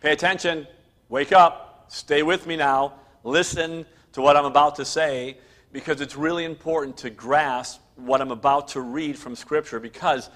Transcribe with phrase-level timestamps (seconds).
[0.00, 0.66] Pay attention,
[1.08, 5.36] wake up, stay with me now, listen to what I'm about to say,
[5.72, 10.30] because it's really important to grasp what I'm about to read from Scripture because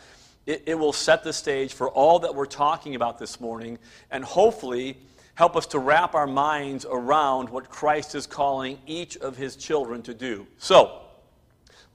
[0.46, 3.78] it, it will set the stage for all that we're talking about this morning
[4.10, 4.98] and hopefully
[5.34, 10.02] help us to wrap our minds around what Christ is calling each of his children
[10.02, 10.46] to do.
[10.58, 11.00] So,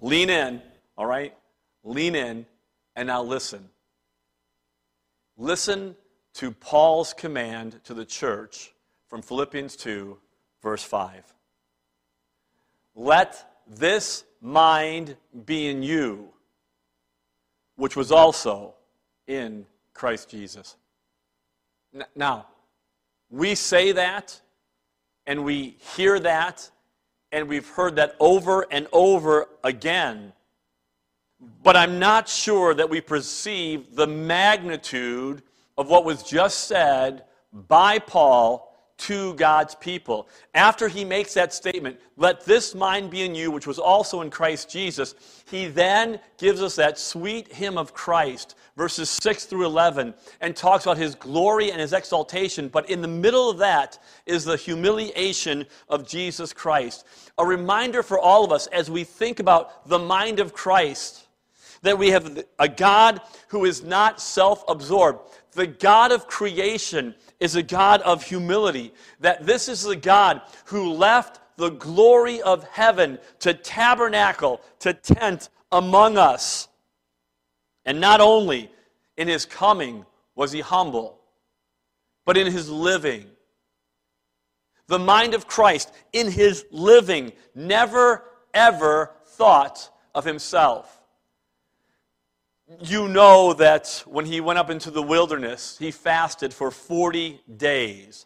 [0.02, 0.62] lean in,
[0.98, 1.34] all right?
[1.84, 2.46] Lean in
[2.96, 3.70] and now listen.
[5.38, 5.96] Listen
[6.34, 8.74] to Paul's command to the church
[9.08, 10.18] from Philippians 2,
[10.62, 11.34] verse 5.
[12.96, 16.30] Let this mind be in you,
[17.76, 18.74] which was also
[19.28, 20.76] in Christ Jesus.
[22.16, 22.48] Now,
[23.30, 24.40] we say that,
[25.26, 26.70] and we hear that,
[27.32, 30.34] and we've heard that over and over again.
[31.64, 35.44] But I'm not sure that we perceive the magnitude
[35.78, 37.24] of what was just said
[37.54, 38.69] by Paul
[39.00, 40.28] to God's people.
[40.54, 44.30] After he makes that statement, let this mind be in you, which was also in
[44.30, 45.16] Christ Jesus,
[45.50, 50.86] he then gives us that sweet hymn of Christ, verses 6 through 11, and talks
[50.86, 52.68] about his glory and his exaltation.
[52.68, 57.06] But in the middle of that is the humiliation of Jesus Christ.
[57.38, 61.26] A reminder for all of us as we think about the mind of Christ
[61.82, 65.20] that we have a God who is not self absorbed.
[65.54, 68.94] The God of creation is a God of humility.
[69.20, 75.50] That this is the God who left the glory of heaven to tabernacle, to tent
[75.72, 76.68] among us.
[77.86, 78.72] And not only
[79.18, 80.06] in his coming
[80.36, 81.20] was he humble,
[82.26, 83.26] but in his living.
[84.88, 88.24] The mind of Christ, in his living, never
[88.54, 90.99] ever thought of himself
[92.82, 98.26] you know that when he went up into the wilderness, he fasted for 40 days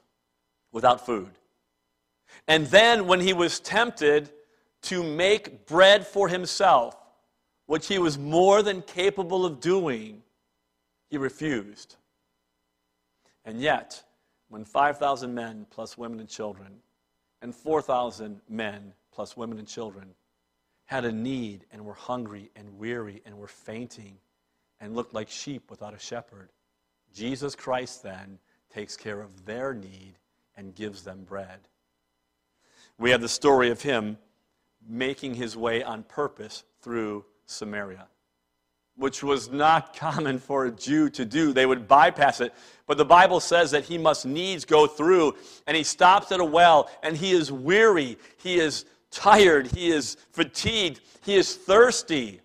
[0.72, 1.32] without food.
[2.48, 4.30] And then when he was tempted
[4.84, 6.96] to make bread for himself,
[7.68, 10.22] which he was more than capable of doing,
[11.10, 11.96] he refused.
[13.46, 14.04] And yet,
[14.50, 16.68] when 5,000 men plus women and children,
[17.42, 20.14] and 4,000 men plus women and children
[20.86, 24.18] had a need and were hungry and weary and were fainting,
[24.84, 26.50] and looked like sheep without a shepherd.
[27.16, 28.38] Jesus Christ then
[28.70, 30.16] takes care of their need
[30.58, 31.60] and gives them bread.
[33.00, 34.18] We have the story of him
[34.86, 38.08] making his way on purpose through Samaria,
[38.98, 41.54] which was not common for a Jew to do.
[41.54, 42.54] They would bypass it.
[42.86, 46.46] But the Bible says that he must needs go through, and he stops at a
[46.46, 52.42] well, and he is weary, he is tired, he is fatigued, he is thirsty.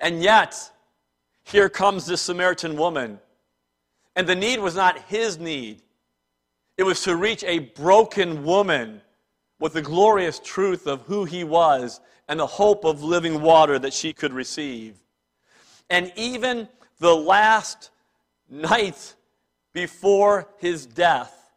[0.00, 0.70] And yet,
[1.44, 3.20] here comes this Samaritan woman.
[4.16, 5.82] And the need was not his need,
[6.76, 9.00] it was to reach a broken woman
[9.60, 13.92] with the glorious truth of who he was and the hope of living water that
[13.92, 14.96] she could receive.
[15.88, 16.68] And even
[16.98, 17.90] the last
[18.50, 19.14] night
[19.72, 21.52] before his death,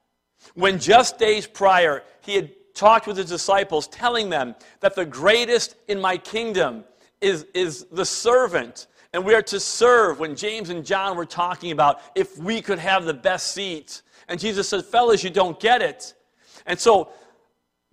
[0.53, 5.75] when just days prior he had talked with his disciples, telling them that the greatest
[5.87, 6.83] in my kingdom
[7.21, 8.87] is, is the servant
[9.17, 12.77] and we are to serve when James and John were talking about if we could
[12.77, 14.03] have the best seats.
[14.27, 16.13] And Jesus said, Fellas, you don't get it.
[16.67, 17.09] And so,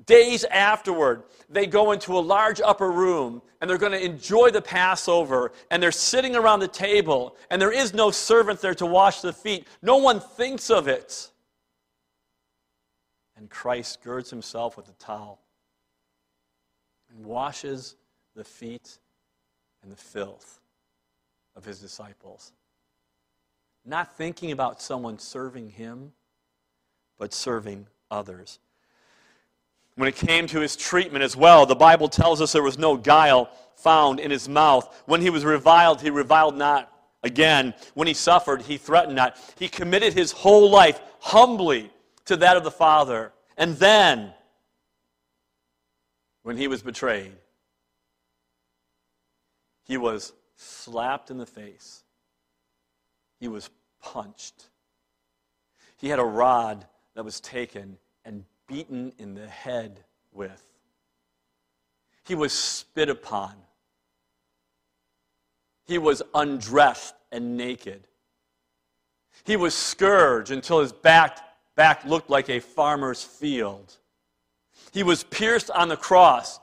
[0.05, 4.61] days afterward, they go into a large upper room and they're going to enjoy the
[4.61, 5.53] Passover.
[5.71, 9.32] And they're sitting around the table, and there is no servant there to wash the
[9.32, 9.67] feet.
[9.81, 11.31] No one thinks of it.
[13.35, 15.41] And Christ girds himself with a towel
[17.09, 17.97] and washes
[18.37, 18.99] the feet
[19.82, 20.61] and the filth
[21.56, 22.53] of his disciples.
[23.85, 26.12] Not thinking about someone serving him,
[27.19, 28.59] but serving others.
[29.97, 32.97] when it came to his treatment as well, the Bible tells us there was no
[32.97, 35.03] guile found in his mouth.
[35.06, 36.91] When he was reviled, he reviled not
[37.23, 37.75] again.
[37.95, 39.39] When he suffered, he threatened not.
[39.57, 41.91] He committed his whole life humbly
[42.25, 43.33] to that of the Father.
[43.57, 44.33] And then,
[46.43, 47.33] when he was betrayed,
[49.85, 52.03] he was slapped in the face.
[53.41, 53.71] He was
[54.01, 54.69] punched.
[55.97, 60.01] He had a rod that was taken and beaten in the head
[60.33, 60.62] with.
[62.25, 63.55] He was spit upon.
[65.87, 68.07] He was undressed and naked.
[69.45, 71.39] He was scourged until his back,
[71.75, 73.97] back looked like a farmer's field.
[74.93, 76.61] He was pierced on the cross.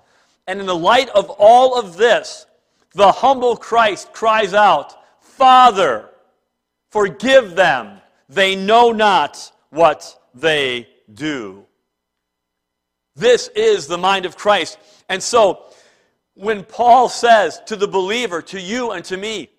[0.48, 2.48] And in the light of all of this,
[2.94, 6.10] the humble Christ cries out, Father,
[6.90, 8.02] forgive them.
[8.30, 11.66] They know not what they do.
[13.16, 14.78] This is the mind of Christ.
[15.10, 15.66] And so,
[16.34, 19.50] when Paul says to the believer, to you and to me,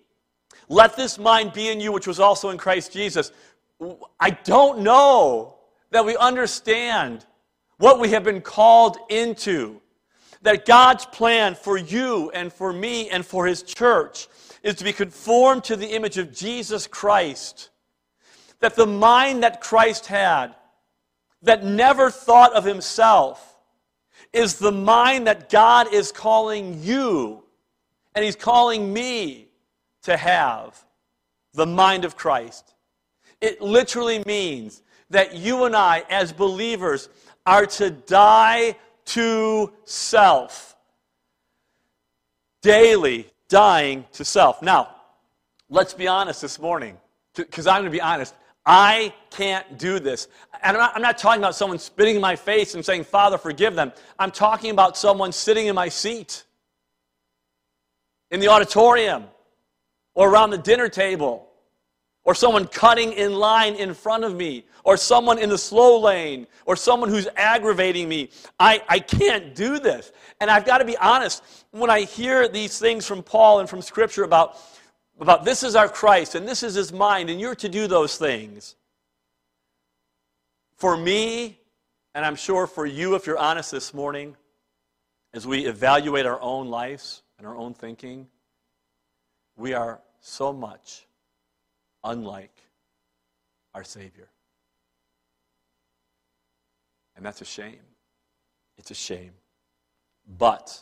[0.69, 3.31] let this mind be in you, which was also in Christ Jesus,
[4.19, 5.55] I don't know
[5.91, 7.25] that we understand
[7.77, 9.81] what we have been called into.
[10.43, 14.27] That God's plan for you and for me and for His church
[14.61, 17.69] is to be conformed to the image of Jesus Christ.
[18.59, 20.55] That the mind that Christ had,
[21.41, 23.57] that never thought of Himself,
[24.31, 27.43] is the mind that God is calling you
[28.15, 29.47] and He's calling me
[30.03, 30.85] to have
[31.53, 32.73] the mind of Christ.
[33.41, 37.09] It literally means that you and I, as believers,
[37.45, 38.75] are to die
[39.05, 40.75] to self.
[42.61, 44.61] Daily dying to self.
[44.61, 44.95] Now,
[45.69, 46.97] let's be honest this morning,
[47.35, 48.33] because I'm going to be honest.
[48.65, 50.27] I can't do this.
[50.61, 53.37] And I'm not, I'm not, talking about someone spitting in my face and saying, Father,
[53.37, 53.91] forgive them.
[54.17, 56.45] I'm talking about someone sitting in my seat,
[58.31, 59.25] in the auditorium,
[60.15, 61.49] or around the dinner table,
[62.25, 66.47] or someone cutting in line in front of me, or someone in the slow lane,
[66.65, 68.29] or someone who's aggravating me.
[68.59, 70.11] I, I can't do this.
[70.39, 73.81] And I've got to be honest, when I hear these things from Paul and from
[73.81, 74.57] Scripture about
[75.19, 78.17] about this is our Christ and this is his mind, and you're to do those
[78.17, 78.75] things.
[80.75, 81.59] For me,
[82.15, 84.35] and I'm sure for you, if you're honest this morning,
[85.33, 88.27] as we evaluate our own lives and our own thinking,
[89.55, 91.05] we are so much
[92.03, 92.55] unlike
[93.73, 94.27] our Savior.
[97.15, 97.79] And that's a shame.
[98.77, 99.31] It's a shame.
[100.37, 100.81] But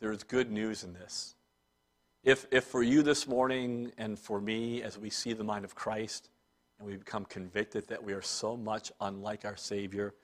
[0.00, 1.34] there is good news in this.
[2.22, 5.74] If, if for you this morning and for me, as we see the mind of
[5.74, 6.30] Christ
[6.78, 10.14] and we become convicted that we are so much unlike our Savior,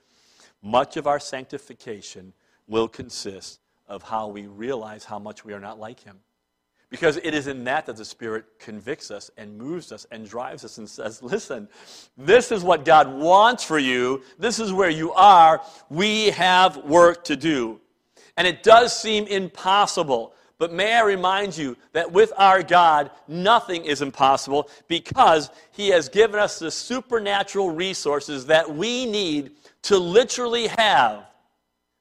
[0.63, 2.33] much of our sanctification
[2.67, 6.17] will consist of how we realize how much we are not like Him.
[6.91, 10.63] Because it is in that that the Spirit convicts us and moves us and drives
[10.63, 11.67] us and says, listen,
[12.15, 14.21] this is what God wants for you.
[14.37, 15.61] This is where you are.
[15.89, 17.79] We have work to do.
[18.37, 23.83] And it does seem impossible but may I remind you that with our God, nothing
[23.83, 30.67] is impossible because He has given us the supernatural resources that we need to literally
[30.67, 31.25] have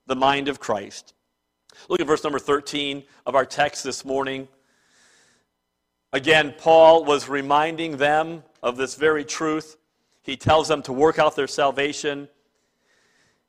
[0.06, 1.14] the mind of Christ.
[1.88, 4.46] Look at verse number 13 of our text this morning.
[6.12, 9.76] Again, Paul was reminding them of this very truth.
[10.22, 12.28] He tells them to work out their salvation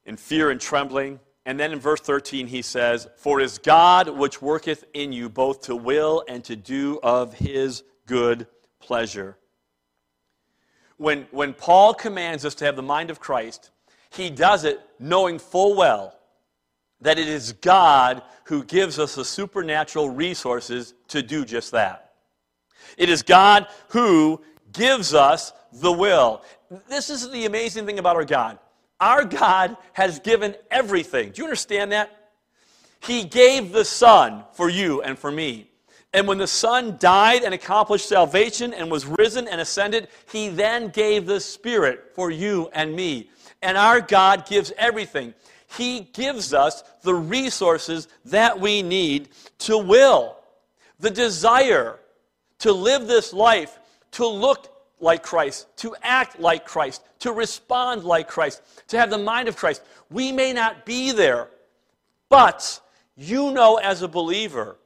[0.05, 1.19] in fear and trembling.
[1.45, 5.27] And then in verse 13, he says, For it is God which worketh in you
[5.27, 8.45] both to will and to do of his good
[8.79, 9.37] pleasure.
[10.97, 13.71] When, when Paul commands us to have the mind of Christ,
[14.11, 16.15] he does it knowing full well
[17.01, 22.10] that it is God who gives us the supernatural resources to do just that.
[22.97, 26.43] It is God who gives us the will.
[26.87, 28.59] This is the amazing thing about our God.
[28.99, 31.31] Our God has given everything.
[31.31, 32.31] Do you understand that?
[33.01, 35.71] He gave the Son for you and for me.
[36.13, 40.89] And when the Son died and accomplished salvation and was risen and ascended, He then
[40.89, 43.29] gave the Spirit for you and me.
[43.61, 45.33] And our God gives everything.
[45.77, 50.37] He gives us the resources that we need to will,
[50.99, 51.97] the desire
[52.61, 53.79] to live this life,
[54.11, 54.67] to look
[54.99, 59.55] like Christ, to act like Christ, to respond like Christ, to have the mind of
[59.55, 59.81] Christ.
[60.09, 61.49] We may not be there,
[62.29, 62.79] but
[63.15, 64.77] you know as a believer,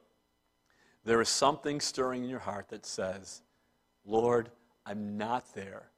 [1.03, 3.41] there is something stirring in your heart that says,
[4.05, 4.49] Lord,
[4.85, 5.89] I'm not there,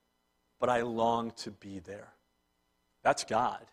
[0.60, 2.10] but I long to be there.
[3.04, 3.66] That's God.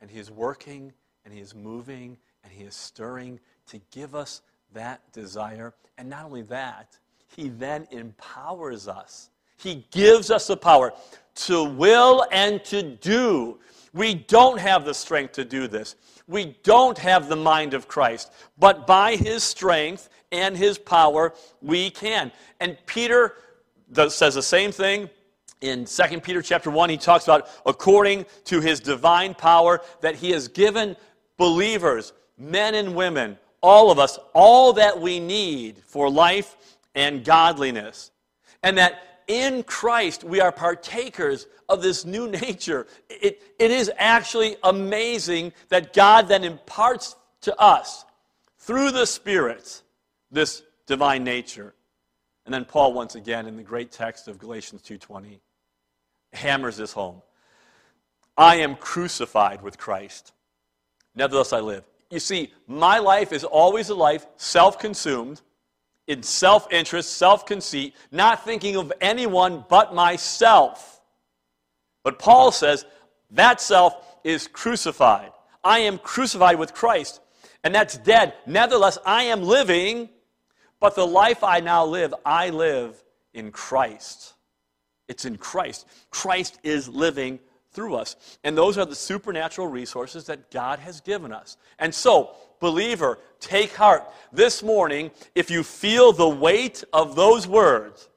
[0.00, 0.92] And He is working,
[1.24, 4.42] and He is moving, and He is stirring to give us
[4.72, 5.74] that desire.
[5.98, 9.30] And not only that, He then empowers us.
[9.58, 10.92] He gives us the power
[11.46, 13.58] to will and to do.
[13.92, 15.96] We don't have the strength to do this.
[16.26, 18.32] We don't have the mind of Christ.
[18.58, 22.32] But by His strength and His power, we can.
[22.60, 23.34] And Peter
[24.08, 25.08] says the same thing
[25.60, 30.30] in 2 Peter chapter 1, he talks about according to his divine power that he
[30.30, 30.96] has given
[31.38, 38.10] believers, men and women, all of us, all that we need for life and godliness.
[38.64, 42.88] And that in Christ we are partakers of this new nature.
[43.08, 48.04] It, it is actually amazing that God then imparts to us
[48.58, 49.82] through the Spirit
[50.32, 51.74] this divine nature.
[52.44, 55.40] And then Paul once again in the great text of Galatians 2:20
[56.32, 57.22] hammers this home.
[58.36, 60.32] I am crucified with Christ.
[61.14, 61.84] Nevertheless, I live.
[62.10, 65.40] You see, my life is always a life self consumed,
[66.06, 71.00] in self interest, self conceit, not thinking of anyone but myself.
[72.04, 72.84] But Paul says
[73.30, 75.32] that self is crucified.
[75.64, 77.20] I am crucified with Christ,
[77.64, 78.34] and that's dead.
[78.46, 80.08] Nevertheless, I am living,
[80.80, 83.02] but the life I now live, I live
[83.34, 84.34] in Christ.
[85.08, 85.86] It's in Christ.
[86.10, 87.40] Christ is living
[87.76, 88.16] through us.
[88.42, 91.56] And those are the supernatural resources that God has given us.
[91.78, 94.02] And so, believer, take heart.
[94.32, 98.08] This morning, if you feel the weight of those words,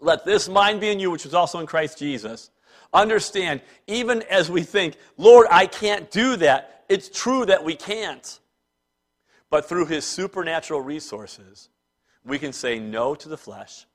[0.00, 2.50] let this mind be in you, which was also in Christ Jesus.
[2.92, 8.38] Understand, even as we think, Lord, I can't do that, it's true that we can't.
[9.48, 11.70] But through his supernatural resources,
[12.24, 13.86] we can say no to the flesh,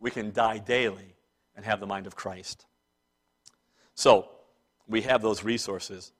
[0.00, 1.14] we can die daily,
[1.54, 2.66] and have the mind of Christ.
[3.94, 4.28] So,
[4.88, 6.12] we have those resources,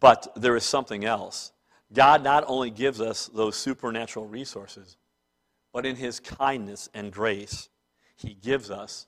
[0.00, 1.52] but there is something else.
[1.92, 4.96] God not only gives us those supernatural resources,
[5.72, 7.68] but in His kindness and grace,
[8.16, 9.06] He gives us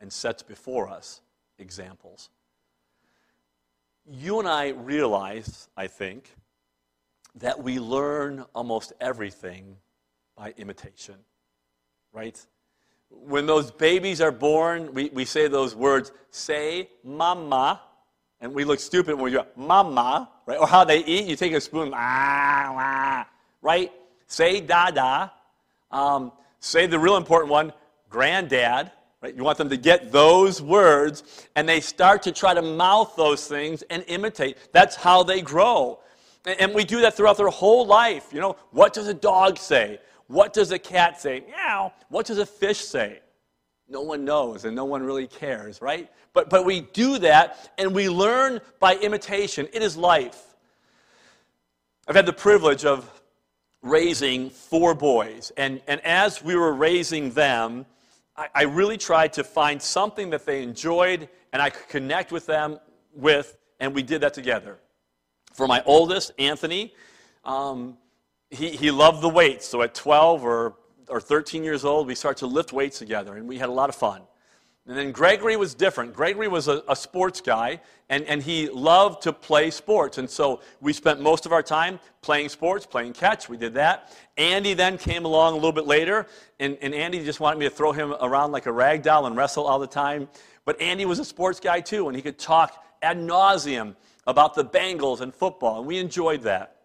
[0.00, 1.22] and sets before us
[1.58, 2.30] examples.
[4.06, 6.34] You and I realize, I think,
[7.36, 9.76] that we learn almost everything
[10.36, 11.16] by imitation,
[12.12, 12.44] right?
[13.10, 17.80] when those babies are born, we, we say those words, say mama,
[18.40, 20.58] and we look stupid when we go, mama, right?
[20.58, 23.28] Or how they eat, you take a spoon, ah, ah,
[23.60, 23.92] right?
[24.26, 25.32] Say dada.
[25.90, 27.72] Um, say the real important one,
[28.08, 28.90] granddad,
[29.22, 29.34] right?
[29.34, 33.46] You want them to get those words, and they start to try to mouth those
[33.46, 34.56] things and imitate.
[34.72, 36.00] That's how they grow.
[36.46, 38.28] And we do that throughout their whole life.
[38.32, 39.98] You know, what does a dog say?
[40.26, 41.42] What does a cat say?
[41.46, 41.92] Meow.
[42.08, 43.20] What does a fish say?
[43.90, 46.08] No one knows and no one really cares, right?
[46.32, 49.68] But, but we do that and we learn by imitation.
[49.72, 50.40] It is life.
[52.06, 53.08] I've had the privilege of
[53.82, 57.86] raising four boys, and, and as we were raising them,
[58.36, 62.46] I, I really tried to find something that they enjoyed and I could connect with
[62.46, 62.78] them
[63.14, 64.78] with, and we did that together.
[65.52, 66.94] For my oldest, Anthony,
[67.44, 67.96] um,
[68.50, 69.66] he, he loved the weights.
[69.66, 70.74] So at 12 or,
[71.10, 73.88] or 13 years old, we started to lift weights together, and we had a lot
[73.88, 74.22] of fun.
[74.86, 76.14] And then Gregory was different.
[76.14, 80.18] Gregory was a, a, sports guy, and, and he loved to play sports.
[80.18, 83.48] And so we spent most of our time playing sports, playing catch.
[83.48, 84.16] We did that.
[84.36, 86.26] Andy then came along a little bit later,
[86.58, 89.36] and, and Andy just wanted me to throw him around like a rag doll and
[89.36, 90.28] wrestle all the time.
[90.64, 93.94] But Andy was a sports guy too, and he could talk ad nauseum
[94.26, 96.79] about the Bengals and football, and we enjoyed that.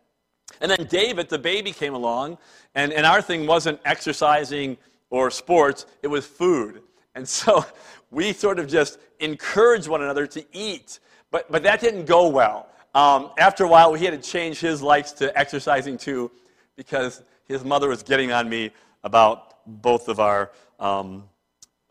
[0.62, 2.38] And then David, the baby, came along,
[2.76, 4.78] and, and our thing wasn't exercising
[5.10, 6.82] or sports, it was food.
[7.16, 7.66] And so
[8.12, 11.00] we sort of just encouraged one another to eat.
[11.32, 12.68] But, but that didn't go well.
[12.94, 16.32] Um, after a while, he had to change his likes to exercising too,
[16.76, 18.72] because his mother was getting on me
[19.04, 21.24] about both of our um,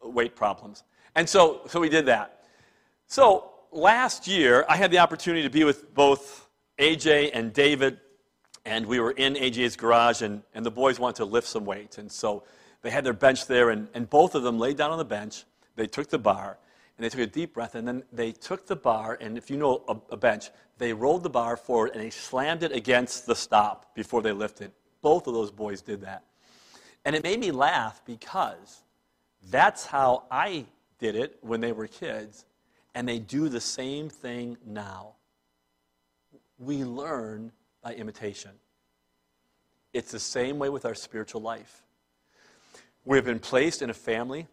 [0.02, 0.84] weight problems.
[1.14, 2.44] And so, so we did that.
[3.06, 8.00] So last year, I had the opportunity to be with both AJ and David
[8.64, 11.98] and we were in AJ's garage, and, and the boys wanted to lift some weight.
[11.98, 12.44] And so
[12.82, 15.44] they had their bench there, and, and both of them laid down on the bench.
[15.76, 16.58] They took the bar,
[16.96, 19.56] and they took a deep breath, and then they took the bar, and if you
[19.56, 23.34] know a, a bench, they rolled the bar forward and they slammed it against the
[23.34, 24.72] stop before they lifted.
[25.02, 26.24] Both of those boys did that.
[27.04, 28.82] And it made me laugh because
[29.50, 30.64] that's how I
[30.98, 32.46] did it when they were kids,
[32.94, 35.14] and they do the same thing now.
[36.58, 37.52] We learn
[37.84, 38.50] by imitation.
[39.92, 41.82] It's the same way with our spiritual life.
[43.04, 44.48] We have been placed in a family,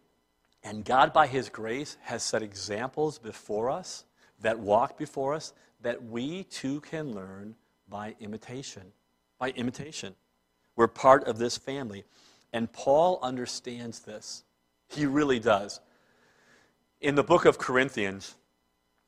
[0.62, 4.04] and God, by His grace, has set examples before us
[4.42, 7.54] that walk before us that we too can learn
[7.88, 8.82] by imitation.
[9.38, 10.14] By imitation.
[10.76, 12.04] We're part of this family.
[12.52, 14.44] And Paul understands this.
[14.88, 15.80] He really does.
[17.00, 18.34] In the book of Corinthians,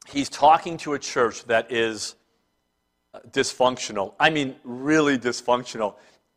[0.08, 2.23] he's talking to a church that is uh,
[3.30, 4.14] dysfunctional.
[4.18, 5.94] I mean, really dysfunctional.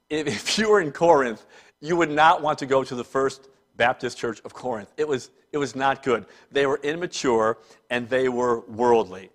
[0.09, 1.45] If you were in Corinth,
[1.79, 4.91] you would not want to go to the first Baptist church of Corinth.
[4.97, 6.25] It was, it was not good.
[6.51, 7.57] They were immature
[7.89, 9.29] and they were worldly.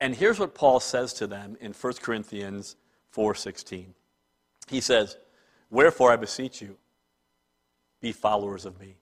[0.00, 2.76] And here's what Paul says to them in 1 Corinthians
[3.14, 3.94] 4:16.
[4.68, 5.16] He says,
[5.70, 6.76] "Wherefore I beseech you,
[8.00, 8.96] be followers of me."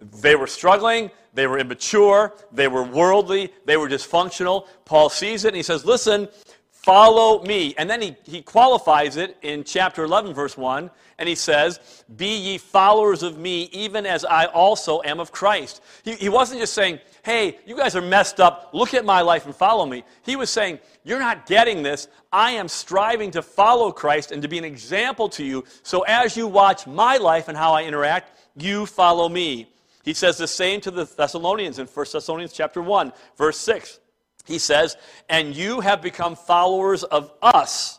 [0.00, 4.66] They were struggling, they were immature, they were worldly, they were dysfunctional.
[4.84, 6.28] Paul sees it and he says, Listen,
[6.70, 7.74] follow me.
[7.78, 12.36] And then he, he qualifies it in chapter 11, verse 1, and he says, Be
[12.36, 15.82] ye followers of me, even as I also am of Christ.
[16.04, 19.46] He, he wasn't just saying, Hey, you guys are messed up, look at my life
[19.46, 20.04] and follow me.
[20.22, 22.06] He was saying, You're not getting this.
[22.32, 25.64] I am striving to follow Christ and to be an example to you.
[25.82, 29.72] So as you watch my life and how I interact, you follow me.
[30.06, 33.98] He says the same to the Thessalonians in 1 Thessalonians chapter 1, verse 6.
[34.44, 34.96] He says,
[35.28, 37.98] "And you have become followers of us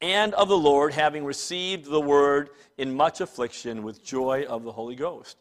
[0.00, 4.70] and of the Lord, having received the word in much affliction with joy of the
[4.70, 5.36] Holy Ghost."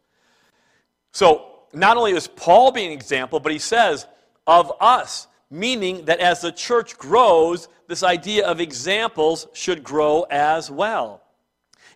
[1.11, 4.07] So, not only is Paul being an example, but he says,
[4.47, 10.71] "of us," meaning that as the church grows, this idea of examples should grow as
[10.71, 11.21] well.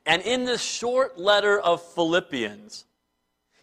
[0.05, 2.85] And in this short letter of Philippians,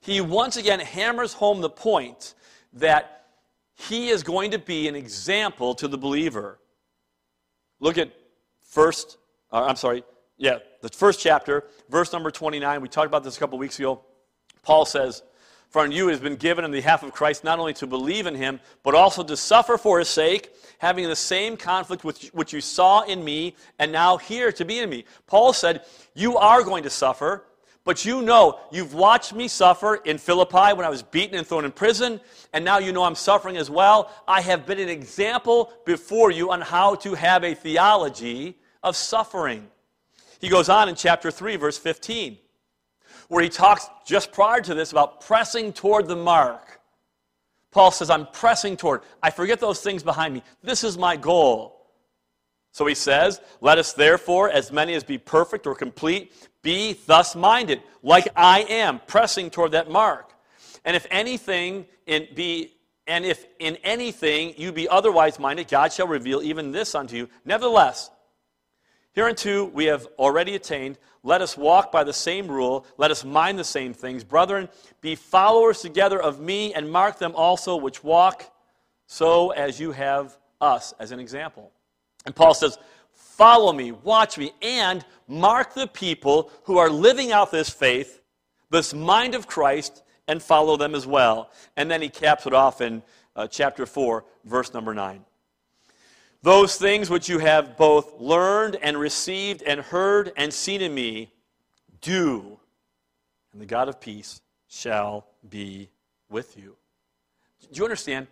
[0.00, 2.34] he once again hammers home the point
[2.74, 3.26] that
[3.74, 6.58] he is going to be an example to the believer.
[7.80, 8.12] Look at
[8.62, 9.18] first,
[9.52, 10.04] uh, I'm sorry,
[10.36, 12.80] yeah, the first chapter, verse number 29.
[12.80, 14.02] We talked about this a couple weeks ago.
[14.62, 15.22] Paul says,
[15.68, 18.34] For you it has been given the behalf of Christ not only to believe in
[18.34, 22.60] him, but also to suffer for his sake, having the same conflict which, which you
[22.60, 25.04] saw in me, and now hear to be in me.
[25.26, 27.44] Paul said, You are going to suffer.
[27.90, 31.64] But you know, you've watched me suffer in Philippi when I was beaten and thrown
[31.64, 32.20] in prison,
[32.52, 34.12] and now you know I'm suffering as well.
[34.28, 39.66] I have been an example before you on how to have a theology of suffering.
[40.38, 42.38] He goes on in chapter 3, verse 15,
[43.26, 46.80] where he talks just prior to this about pressing toward the mark.
[47.72, 49.00] Paul says, I'm pressing toward.
[49.20, 50.44] I forget those things behind me.
[50.62, 51.79] This is my goal.
[52.72, 57.34] So he says, Let us therefore, as many as be perfect or complete, be thus
[57.34, 60.32] minded, like I am, pressing toward that mark.
[60.84, 62.74] And if anything in be
[63.06, 67.28] and if in anything you be otherwise minded, God shall reveal even this unto you.
[67.44, 68.10] Nevertheless,
[69.12, 70.96] hereunto we have already attained.
[71.22, 72.86] Let us walk by the same rule.
[72.96, 74.22] Let us mind the same things.
[74.24, 74.68] Brethren,
[75.00, 78.50] be followers together of me, and mark them also which walk
[79.06, 81.72] so as you have us as an example.
[82.26, 82.78] And Paul says,
[83.12, 88.20] Follow me, watch me, and mark the people who are living out this faith,
[88.68, 91.50] this mind of Christ, and follow them as well.
[91.76, 93.02] And then he caps it off in
[93.34, 95.24] uh, chapter 4, verse number 9.
[96.42, 101.32] Those things which you have both learned and received and heard and seen in me,
[102.00, 102.58] do,
[103.52, 105.90] and the God of peace shall be
[106.28, 106.76] with you.
[107.72, 108.26] Do you understand?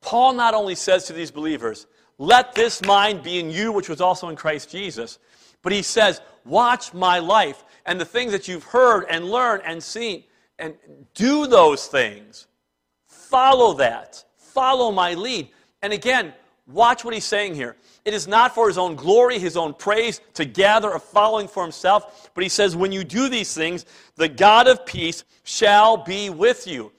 [0.00, 1.86] Paul not only says to these believers,
[2.18, 5.18] let this mind be in you, which was also in Christ Jesus.
[5.62, 9.82] But he says, Watch my life and the things that you've heard and learned and
[9.82, 10.24] seen,
[10.58, 10.74] and
[11.14, 12.46] do those things.
[13.06, 14.24] Follow that.
[14.36, 15.48] Follow my lead.
[15.82, 16.32] And again,
[16.66, 17.76] watch what he's saying here.
[18.04, 21.62] It is not for his own glory, his own praise, to gather a following for
[21.62, 26.30] himself, but he says, When you do these things, the God of peace shall be
[26.30, 26.92] with you.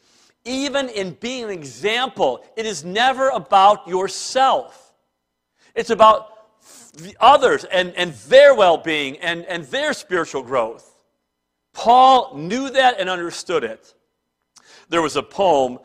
[0.46, 4.89] Even in being an example, it is never about yourself.
[5.76, 6.36] It's about
[6.94, 10.86] the others and, and their well being and, and their spiritual growth.
[11.74, 13.94] Paul knew that and understood it.
[14.90, 15.80] There was a poem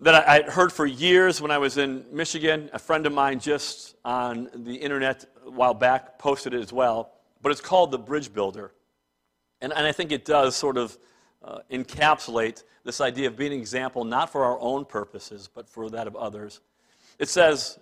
[0.00, 2.70] that I had heard for years when I was in Michigan.
[2.72, 7.12] A friend of mine just on the internet a while back posted it as well.
[7.42, 8.72] But it's called The Bridge Builder.
[9.60, 10.96] And, and I think it does sort of
[11.42, 15.90] uh, encapsulate this idea of being an example, not for our own purposes, but for
[15.90, 16.60] that of others.
[17.18, 17.78] It says,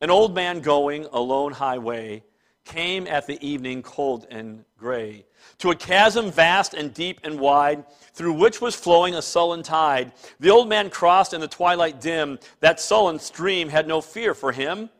[0.00, 2.22] an old man going a lone highway
[2.64, 5.24] came at the evening cold and gray
[5.58, 10.12] to a chasm vast and deep and wide through which was flowing a sullen tide.
[10.38, 12.38] The old man crossed in the twilight dim.
[12.60, 14.90] That sullen stream had no fear for him,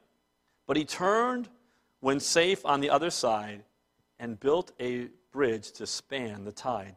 [0.67, 1.49] but he turned
[2.01, 3.65] when safe on the other side
[4.19, 6.97] and built a bridge to span the tide.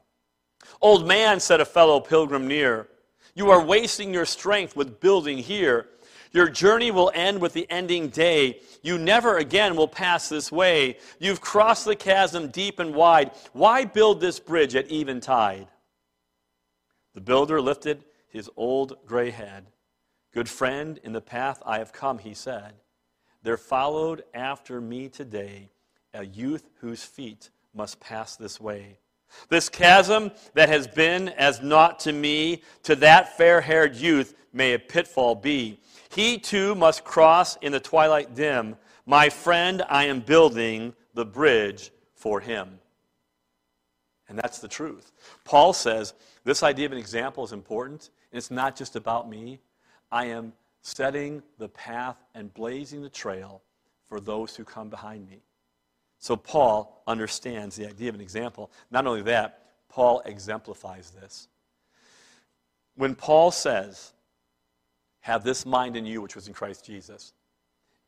[0.80, 2.88] Old man, said a fellow pilgrim near,
[3.34, 5.88] you are wasting your strength with building here.
[6.32, 8.62] Your journey will end with the ending day.
[8.82, 10.98] You never again will pass this way.
[11.20, 13.32] You've crossed the chasm deep and wide.
[13.54, 15.68] Why build this bridge at eventide?
[17.14, 19.68] The builder lifted his old gray head.
[20.34, 22.74] Good friend, in the path I have come, he said.
[23.44, 25.72] There followed after me today
[26.14, 29.00] a youth whose feet must pass this way.
[29.50, 34.74] This chasm that has been as naught to me, to that fair haired youth may
[34.74, 35.80] a pitfall be.
[36.14, 38.76] He too must cross in the twilight dim.
[39.06, 42.80] My friend, I am building the bridge for him.
[44.28, 45.12] And that's the truth.
[45.46, 48.10] Paul says this idea of an example is important.
[48.32, 49.60] And it's not just about me.
[50.12, 53.62] I am setting the path and blazing the trail
[54.08, 55.42] for those who come behind me.
[56.20, 58.72] So Paul understands the idea of an example.
[58.90, 61.48] Not only that, Paul exemplifies this.
[62.96, 64.14] When Paul says,
[65.22, 67.34] have this mind in you, which was in Christ Jesus.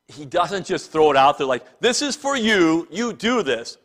[0.07, 3.77] He doesn't just throw it out there like, this is for you, you do this.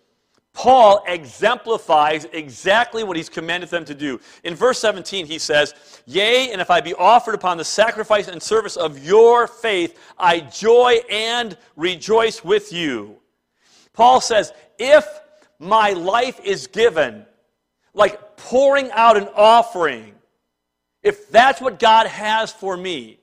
[0.55, 4.21] Paul exemplifies exactly what he's commanded them to do.
[4.43, 5.73] In verse 17, he says,
[6.05, 10.41] Yea, and if I be offered upon the sacrifice and service of your faith, I
[10.41, 13.19] joy and rejoice with you.
[13.93, 15.07] Paul says, If
[15.61, 17.25] my life is given,
[17.95, 20.15] like pouring out an offering,
[21.09, 23.19] if that's what God has for me,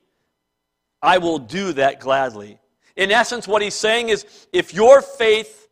[1.01, 2.59] I will do that gladly.
[2.95, 5.69] In essence, what he's saying is if your faith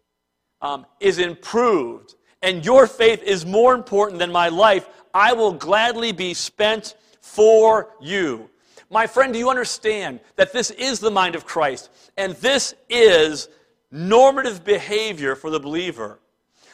[0.61, 6.11] um, is improved and your faith is more important than my life, I will gladly
[6.11, 8.49] be spent for you.
[8.91, 11.89] My friend, do you understand that this is the mind of Christ?
[12.15, 13.49] And this is
[13.89, 16.19] normative behavior for the believer.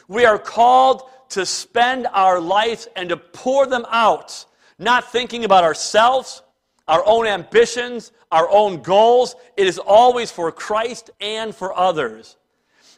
[0.09, 4.45] We are called to spend our lives and to pour them out
[4.79, 6.41] not thinking about ourselves,
[6.87, 9.35] our own ambitions, our own goals.
[9.57, 12.37] It is always for Christ and for others.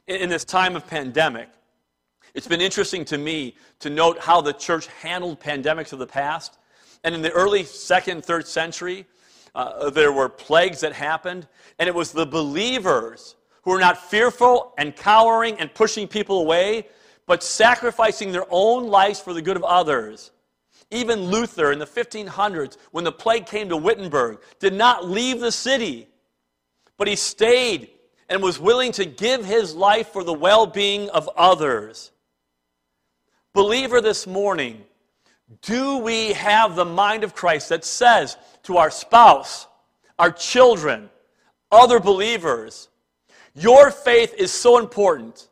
[0.07, 1.49] In this time of pandemic,
[2.33, 6.57] it's been interesting to me to note how the church handled pandemics of the past.
[7.03, 9.05] And in the early second, third century,
[9.53, 11.47] uh, there were plagues that happened,
[11.79, 16.87] and it was the believers who were not fearful and cowering and pushing people away,
[17.25, 20.31] but sacrificing their own lives for the good of others
[20.91, 25.51] even Luther in the 1500s, when the plague came to Wittenberg, did not leave the
[25.51, 26.07] city,
[26.97, 27.89] but he stayed
[28.29, 32.11] and was willing to give his life for the well being of others.
[33.53, 34.83] Believer, this morning,
[35.61, 39.67] do we have the mind of Christ that says to our spouse,
[40.17, 41.09] our children,
[41.71, 42.87] other believers,
[43.53, 45.49] your faith is so important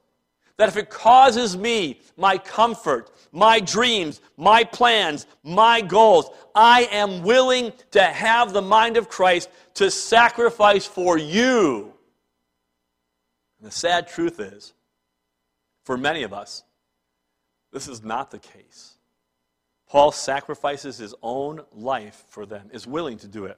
[0.60, 7.24] that if it causes me my comfort, my dreams, my plans, my goals, I am
[7.24, 11.94] willing to have the mind of Christ to sacrifice for you.
[13.58, 14.74] And the sad truth is,
[15.86, 16.66] for many of us,
[17.72, 18.98] this is not the case.
[19.88, 23.58] Paul sacrifices his own life for them, is willing to do it.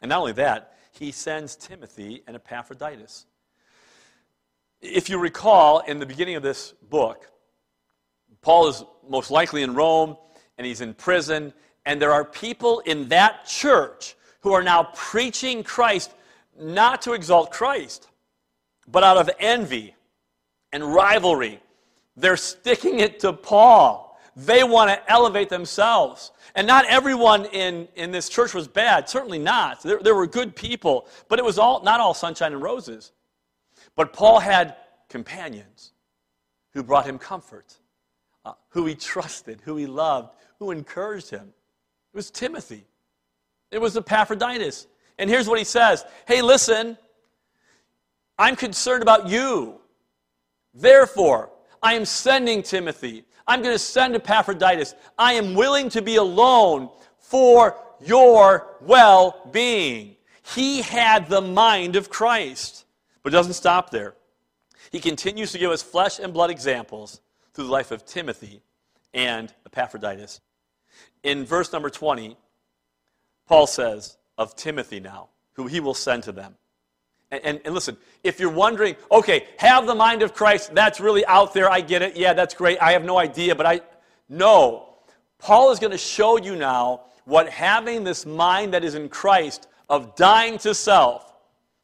[0.00, 3.26] And not only that, he sends Timothy and Epaphroditus.
[4.84, 7.26] If you recall, in the beginning of this book,
[8.42, 10.18] Paul is most likely in Rome
[10.58, 11.54] and he's in prison,
[11.86, 16.12] and there are people in that church who are now preaching Christ
[16.60, 18.08] not to exalt Christ,
[18.86, 19.94] but out of envy
[20.70, 21.60] and rivalry.
[22.14, 24.20] They're sticking it to Paul.
[24.36, 26.30] They want to elevate themselves.
[26.54, 29.82] And not everyone in, in this church was bad, certainly not.
[29.82, 33.12] There, there were good people, but it was all, not all sunshine and roses.
[33.96, 34.76] But Paul had
[35.08, 35.92] companions
[36.72, 37.76] who brought him comfort,
[38.44, 41.52] uh, who he trusted, who he loved, who encouraged him.
[42.12, 42.84] It was Timothy.
[43.70, 44.86] It was Epaphroditus.
[45.18, 46.98] And here's what he says Hey, listen,
[48.38, 49.80] I'm concerned about you.
[50.74, 51.50] Therefore,
[51.82, 53.24] I am sending Timothy.
[53.46, 54.94] I'm going to send Epaphroditus.
[55.18, 60.16] I am willing to be alone for your well being.
[60.54, 62.83] He had the mind of Christ.
[63.24, 64.14] But it doesn't stop there.
[64.92, 67.20] He continues to give us flesh and blood examples
[67.54, 68.60] through the life of Timothy
[69.12, 70.40] and Epaphroditus.
[71.22, 72.36] In verse number 20,
[73.48, 76.54] Paul says of Timothy now, who he will send to them.
[77.30, 81.24] And, and, and, listen, if you're wondering, okay, have the mind of Christ, that's really
[81.26, 83.80] out there, I get it, yeah, that's great, I have no idea, but I.
[84.28, 84.88] No.
[85.38, 89.68] Paul is going to show you now what having this mind that is in Christ,
[89.88, 91.33] of dying to self,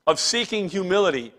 [0.07, 1.33] of seeking humility,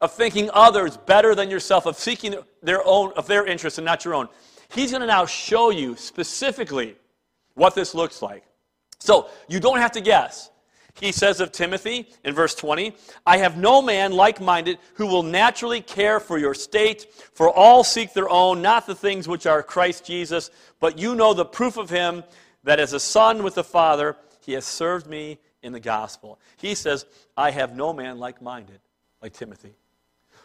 [0.00, 4.04] of thinking others better than yourself, of seeking their own, of their interests and not
[4.04, 4.28] your own.
[4.70, 6.96] He's going to now show you specifically
[7.54, 8.44] what this looks like.
[8.98, 10.50] So you don't have to guess.
[11.00, 12.92] He says of Timothy in verse 20,
[13.24, 17.84] I have no man like minded who will naturally care for your state, for all
[17.84, 21.76] seek their own, not the things which are Christ Jesus, but you know the proof
[21.76, 22.24] of him
[22.64, 26.38] that as a son with the Father, he has served me in the gospel.
[26.56, 28.80] He says, I have no man like minded,
[29.22, 29.74] like Timothy.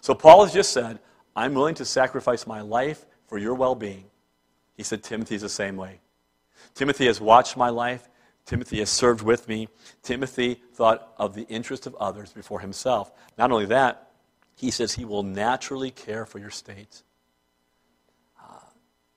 [0.02, 0.99] So Paul has just said,
[1.36, 4.06] I'm willing to sacrifice my life for your well being.
[4.76, 5.99] He said, Timothy's the same way.
[6.73, 8.10] Timothy has watched my life.
[8.45, 9.69] Timothy has served with me.
[10.02, 13.12] Timothy thought of the interest of others before himself.
[13.38, 14.12] Not only that,
[14.56, 17.04] he says he will naturally care for your state.
[18.41, 18.60] Uh,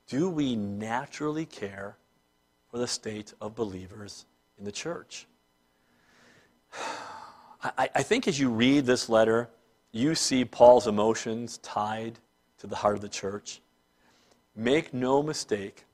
[0.06, 1.96] do we naturally care
[2.70, 4.26] for the state of believers
[4.58, 5.26] in the church?
[7.62, 9.48] I, I think as you read this letter,
[9.92, 12.18] you see Paul's emotions tied
[12.58, 13.60] to the heart of the church.
[14.54, 15.84] Make no mistake,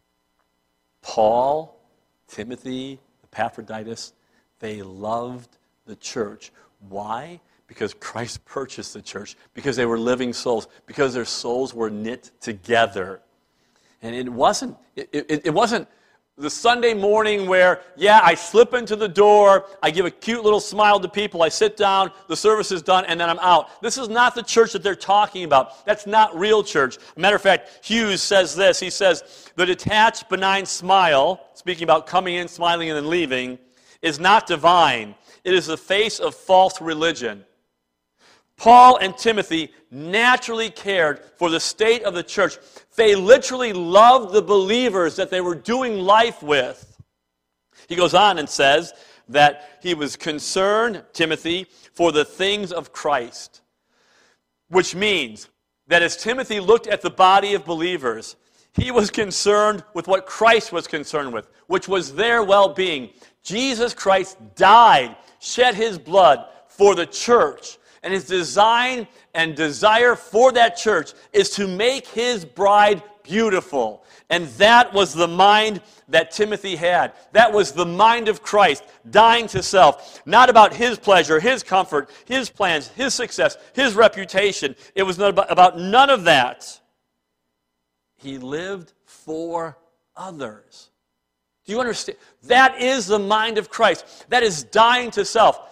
[1.03, 1.81] Paul,
[2.29, 4.13] Timothy, Epaphroditus,
[4.61, 6.53] they loved the church.
[6.89, 7.41] Why?
[7.67, 12.31] Because Christ purchased the church, because they were living souls, because their souls were knit
[12.41, 13.21] together.
[14.03, 15.89] And it wasn't, it, it, it wasn't
[16.43, 20.61] the Sunday morning where, yeah, I slip into the door, I give a cute little
[20.61, 23.81] smile to people, I sit down, the service is done, and then I'm out.
[23.81, 25.87] This is not the church that they're talking about.
[25.87, 26.99] That's not real church.
[27.17, 28.81] matter of fact, Hughes says this.
[28.81, 33.59] He says, the detached, benign smile, speaking about coming in, smiling, and then leaving,
[34.03, 35.15] is not divine.
[35.45, 37.45] It is the face of false religion.
[38.63, 42.59] Paul and Timothy naturally cared for the state of the church.
[42.95, 46.97] They literally loved the believers that they were doing life with.
[47.89, 48.93] He goes on and says
[49.31, 53.63] that he was concerned, Timothy, for the things of Christ,
[54.69, 55.49] which means
[55.89, 58.37] that as Timothy looked at the body of believers,
[58.75, 63.11] he was concerned with what Christ was concerned with, which was their well being.
[63.43, 70.53] Jesus Christ died, shed his blood for the church and his design and desire for
[70.53, 74.05] that church is to make his bride beautiful.
[74.29, 77.13] And that was the mind that Timothy had.
[77.33, 80.21] That was the mind of Christ, dying to self.
[80.27, 84.75] Not about his pleasure, his comfort, his plans, his success, his reputation.
[84.95, 86.81] It was not about none of that.
[88.17, 89.79] He lived for
[90.17, 90.91] others.
[91.65, 92.19] Do you understand?
[92.45, 94.27] That is the mind of Christ.
[94.29, 95.72] That is dying to self.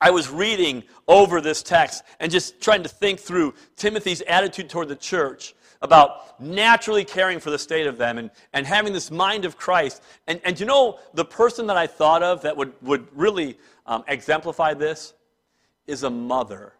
[0.00, 4.88] I was reading over this text and just trying to think through Timothy's attitude toward
[4.88, 9.44] the church about naturally caring for the state of them and, and having this mind
[9.44, 10.02] of Christ.
[10.26, 14.04] And, and you know, the person that I thought of that would, would really um,
[14.08, 15.14] exemplify this
[15.86, 16.74] is a mother.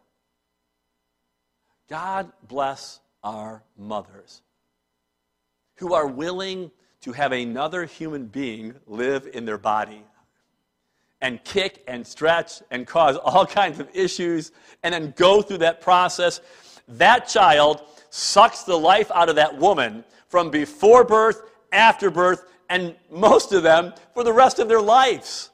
[1.89, 4.43] God bless our mothers
[5.77, 10.03] who are willing to have another human being live in their body
[11.21, 14.53] and kick and stretch and cause all kinds of issues
[14.83, 16.41] and then go through that process,
[16.89, 22.95] that child sucks the life out of that woman from before birth, after birth, and
[23.11, 25.51] most of them for the rest of their lives.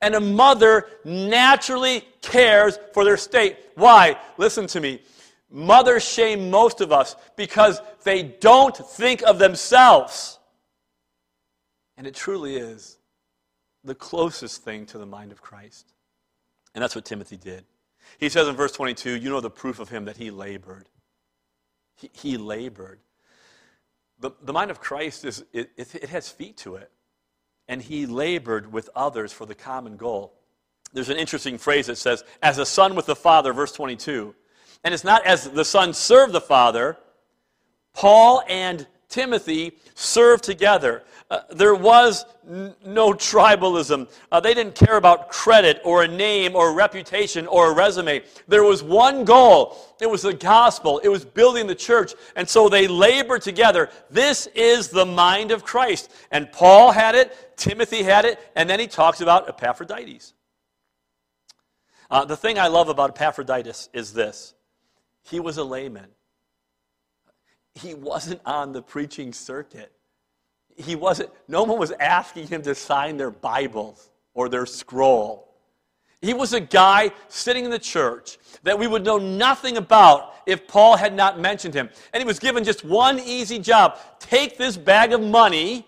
[0.00, 3.56] And a mother naturally cares for their state.
[3.76, 4.18] Why?
[4.36, 5.00] Listen to me.
[5.48, 10.38] Mothers shame most of us because they don't think of themselves.
[11.96, 12.98] And it truly is
[13.84, 15.92] the closest thing to the mind of Christ.
[16.74, 17.64] And that's what Timothy did.
[18.18, 20.88] He says in verse 22, you know the proof of him that he labored.
[21.96, 23.00] He, he labored.
[24.20, 26.90] The, the mind of Christ is it, it, it has feet to it.
[27.68, 30.34] And he labored with others for the common goal.
[30.92, 34.34] There's an interesting phrase that says, as a son with the father, verse 22.
[34.84, 36.98] And it's not as the son served the father.
[37.94, 41.04] Paul and Timothy served together.
[41.30, 44.10] Uh, there was n- no tribalism.
[44.32, 48.22] Uh, they didn't care about credit or a name or a reputation or a resume.
[48.48, 52.14] There was one goal it was the gospel, it was building the church.
[52.34, 53.88] And so they labored together.
[54.10, 56.10] This is the mind of Christ.
[56.32, 60.34] And Paul had it, Timothy had it, and then he talks about Epaphroditus.
[62.10, 64.54] Uh, the thing I love about Epaphroditus is this
[65.22, 66.08] he was a layman
[67.74, 69.92] he wasn't on the preaching circuit.
[70.76, 75.48] He wasn't, no one was asking him to sign their Bibles or their scroll.
[76.20, 80.68] He was a guy sitting in the church that we would know nothing about if
[80.68, 81.90] Paul had not mentioned him.
[82.12, 85.86] And he was given just one easy job take this bag of money,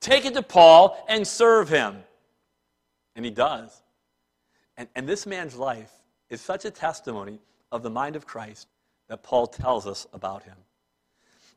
[0.00, 1.96] take it to Paul, and serve him.
[3.16, 3.82] And he does.
[4.76, 5.92] And, and this man's life
[6.30, 7.40] is such a testimony
[7.72, 8.68] of the mind of Christ
[9.08, 10.56] that Paul tells us about him.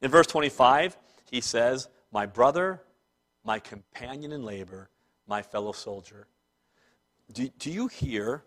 [0.01, 0.97] In verse 25,
[1.29, 2.81] he says, My brother,
[3.43, 4.89] my companion in labor,
[5.27, 6.27] my fellow soldier.
[7.31, 8.43] do, do you hear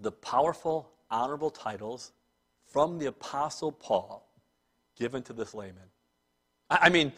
[0.00, 2.12] the powerful, honorable titles
[2.66, 4.28] from the Apostle Paul
[4.96, 5.90] given to this layman?
[6.70, 7.12] I, I mean,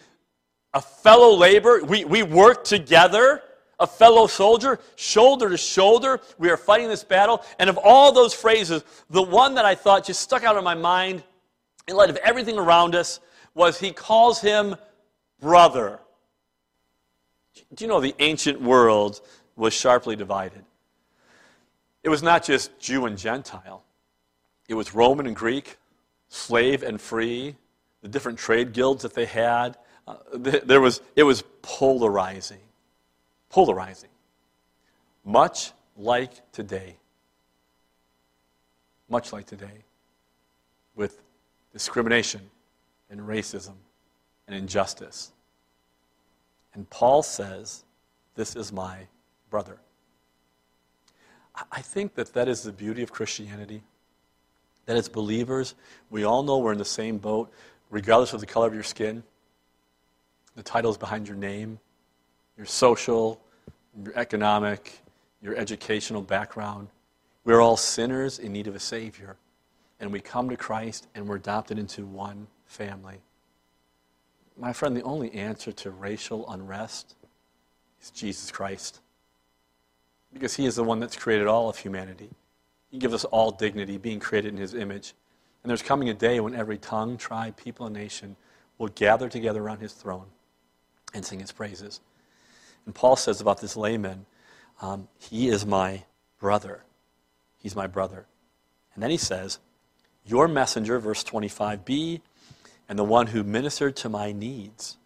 [0.75, 3.43] a fellow laborer, we, we work together,
[3.79, 7.43] a fellow soldier, shoulder to shoulder, we are fighting this battle.
[7.59, 10.75] And of all those phrases, the one that I thought just stuck out in my
[10.75, 11.23] mind
[11.89, 13.21] in light of everything around us
[13.57, 14.77] was he calls him
[15.41, 15.99] brother.
[17.75, 19.21] Do you know the ancient world
[19.57, 20.65] was sharply divided?
[22.05, 23.83] It was not just Jew and Gentile,
[24.69, 25.79] it was Roman and Greek,
[26.29, 27.57] slave and free,
[28.03, 29.77] the different trade guilds that they had.
[30.07, 32.61] Uh, there was, it was polarizing.
[33.49, 34.11] Polarizing.
[35.25, 36.97] Much like today.
[39.09, 39.85] Much like today.
[40.95, 41.21] With
[41.73, 42.43] discrimination
[43.11, 43.75] and racism
[44.47, 45.33] and injustice.
[46.75, 47.85] And Paul says,
[48.35, 49.07] This is my
[49.51, 49.79] brother.
[51.73, 53.83] I think that that is the beauty of Christianity.
[54.85, 55.75] That as believers,
[56.11, 57.51] we all know we're in the same boat,
[57.91, 59.23] regardless of the color of your skin,
[60.55, 61.79] the titles behind your name,
[62.57, 63.41] your social,
[64.05, 65.01] your economic,
[65.43, 66.89] your educational background.
[67.45, 69.37] We're all sinners in need of a Savior.
[69.99, 73.21] And we come to Christ and we're adopted into one family.
[74.59, 77.15] My friend, the only answer to racial unrest
[78.03, 79.01] is Jesus Christ.
[80.33, 82.31] Because he is the one that's created all of humanity.
[82.91, 85.15] He gives us all dignity, being created in his image.
[85.63, 88.37] And there's coming a day when every tongue, tribe, people, and nation
[88.79, 90.27] will gather together around his throne
[91.13, 92.01] and sing his praises.
[92.85, 94.27] And Paul says about this layman,
[94.81, 96.05] um, he is my
[96.39, 96.85] brother.
[97.59, 98.27] He's my brother.
[98.95, 99.59] And then he says,
[100.25, 102.21] Your messenger, verse 25b,
[102.89, 104.97] and the one who ministered to my needs.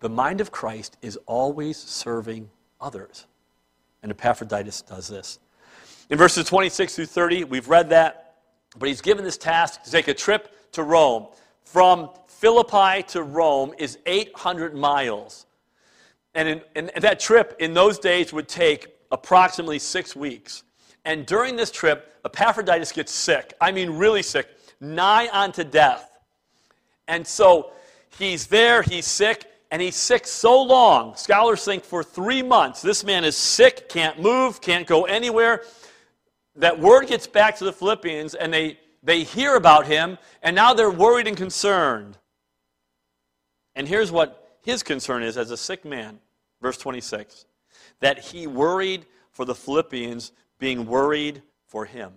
[0.00, 3.26] The mind of Christ is always serving others.
[4.02, 5.38] And Epaphroditus does this.
[6.10, 8.36] In verses 26 through 30, we've read that,
[8.78, 11.28] but he's given this task to take a trip to Rome.
[11.62, 15.46] From Philippi to Rome is 800 miles.
[16.34, 20.64] And, in, and that trip in those days would take approximately six weeks.
[21.04, 23.54] And during this trip, Epaphroditus gets sick.
[23.60, 24.48] I mean, really sick,
[24.80, 26.13] nigh unto death.
[27.08, 27.72] And so
[28.18, 31.16] he's there, he's sick, and he's sick so long.
[31.16, 32.82] Scholars think for three months.
[32.82, 35.62] This man is sick, can't move, can't go anywhere.
[36.56, 40.74] That word gets back to the Philippians, and they, they hear about him, and now
[40.74, 42.16] they're worried and concerned.
[43.74, 46.20] And here's what his concern is as a sick man.
[46.62, 47.46] Verse 26
[48.00, 52.12] that he worried for the Philippians, being worried for him.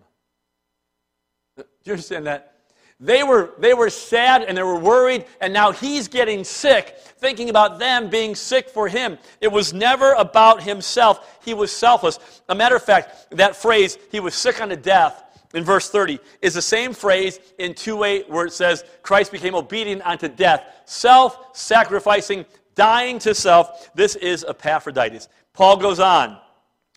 [1.56, 2.57] Do you understand that?
[3.00, 7.50] They were, they were sad and they were worried, and now he's getting sick, thinking
[7.50, 9.20] about them being sick for him.
[9.40, 11.40] It was never about himself.
[11.46, 12.20] He was selfless.
[12.50, 16.56] A matter of fact, that phrase, he was sick unto death, in verse 30, is
[16.56, 21.56] the same phrase in 2 8 where it says, Christ became obedient unto death, self
[21.56, 23.94] sacrificing, dying to self.
[23.96, 25.30] This is Epaphroditus.
[25.54, 26.38] Paul goes on.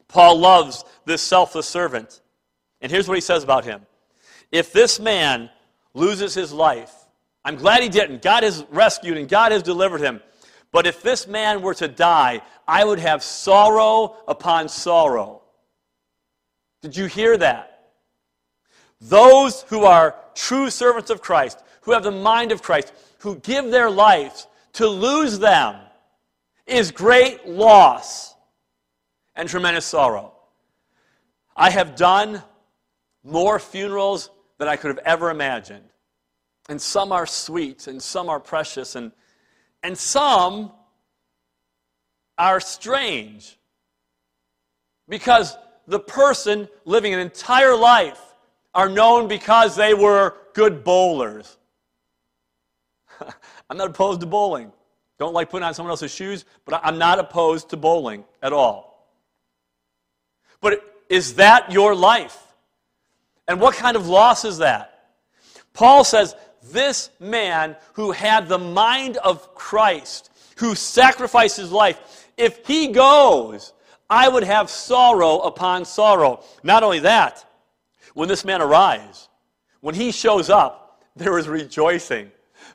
[0.08, 2.20] Paul loves this selfless servant.
[2.80, 3.82] And here's what he says about him
[4.50, 5.50] If this man
[5.94, 6.94] loses his life.
[7.44, 8.22] I'm glad he didn't.
[8.22, 10.20] God has rescued and God has delivered him.
[10.72, 15.42] But if this man were to die, I would have sorrow upon sorrow.
[16.82, 17.90] Did you hear that?
[19.00, 23.70] Those who are true servants of Christ, who have the mind of Christ, who give
[23.70, 25.76] their lives, to lose them
[26.66, 28.34] is great loss
[29.34, 30.32] and tremendous sorrow.
[31.56, 32.42] I have done
[33.24, 35.86] more funerals that I could have ever imagined.
[36.68, 39.10] And some are sweet, and some are precious, and,
[39.82, 40.70] and some
[42.36, 43.58] are strange.
[45.08, 48.20] Because the person living an entire life
[48.74, 51.56] are known because they were good bowlers.
[53.70, 54.72] I'm not opposed to bowling.
[55.18, 59.08] Don't like putting on someone else's shoes, but I'm not opposed to bowling at all.
[60.60, 62.49] But is that your life?
[63.50, 65.08] And what kind of loss is that?
[65.74, 72.64] Paul says, This man who had the mind of Christ, who sacrificed his life, if
[72.64, 73.72] he goes,
[74.08, 76.44] I would have sorrow upon sorrow.
[76.62, 77.44] Not only that,
[78.14, 79.28] when this man arrives,
[79.80, 82.30] when he shows up, there is rejoicing.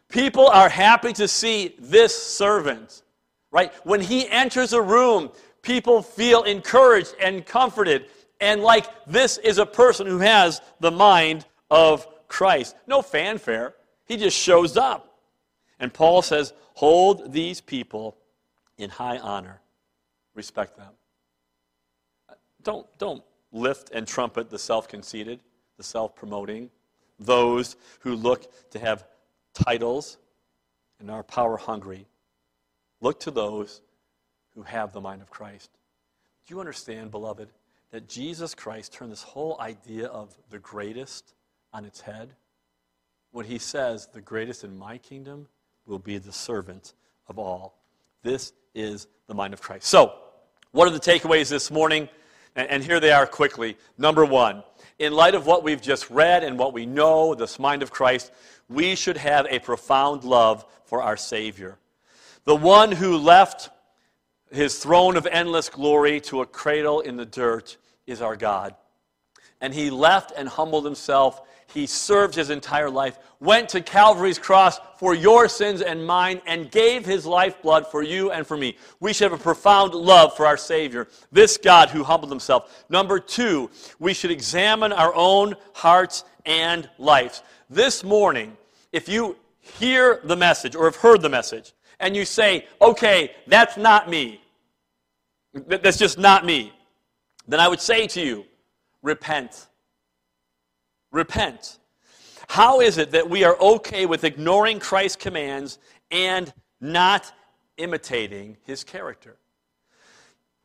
[0.10, 3.02] People are happy to see this servant,
[3.50, 3.72] right?
[3.86, 8.08] When he enters a room, people feel encouraged and comforted
[8.40, 12.76] and like this is a person who has the mind of Christ.
[12.88, 13.74] No fanfare.
[14.06, 15.20] He just shows up.
[15.80, 18.18] And Paul says, hold these people
[18.78, 19.62] in high honor,
[20.34, 20.92] respect them.
[22.64, 25.40] don't, don't lift and trumpet the self conceited,
[25.78, 26.70] the self promoting,
[27.20, 29.06] those who look to have
[29.54, 30.18] titles
[31.00, 32.06] and are power hungry.
[33.02, 33.82] Look to those
[34.56, 35.70] who have the mind of Christ.
[36.48, 37.50] Do you understand, beloved,
[37.96, 41.34] that Jesus Christ turned this whole idea of the greatest
[41.72, 42.36] on its head?
[43.32, 45.48] When he says, The greatest in my kingdom
[45.86, 46.94] will be the servant
[47.30, 47.80] of all.
[48.22, 49.86] This is the mind of Christ.
[49.88, 50.14] So,
[50.72, 52.10] what are the takeaways this morning?
[52.58, 53.78] And here they are quickly.
[53.98, 54.66] Number one,
[55.00, 58.30] in light of what we've just read and what we know, this mind of Christ,
[58.68, 61.78] we should have a profound love for our Savior.
[62.44, 63.70] The one who left
[64.52, 67.78] his throne of endless glory to a cradle in the dirt
[68.08, 68.76] is our God.
[69.62, 71.42] And he left and humbled himself.
[71.74, 76.70] He served his entire life, went to Calvary's cross for your sins and mine, and
[76.70, 78.78] gave his lifeblood for you and for me.
[79.00, 82.86] We should have a profound love for our Savior, this God who humbled himself.
[82.90, 87.42] Number two, we should examine our own hearts and lives.
[87.70, 88.56] This morning,
[88.92, 93.76] if you hear the message or have heard the message, and you say, okay, that's
[93.76, 94.40] not me,
[95.54, 96.72] that's just not me,
[97.48, 98.46] then I would say to you,
[99.02, 99.68] repent.
[101.12, 101.80] Repent.
[102.48, 105.80] How is it that we are okay with ignoring Christ's commands
[106.12, 107.32] and not
[107.78, 109.38] imitating his character?